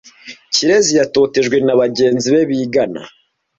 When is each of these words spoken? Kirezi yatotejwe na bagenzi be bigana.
Kirezi 0.53 0.91
yatotejwe 0.99 1.57
na 1.65 1.73
bagenzi 1.81 2.27
be 2.33 2.41
bigana. 2.49 3.01